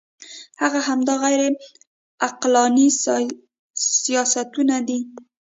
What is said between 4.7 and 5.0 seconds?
دي.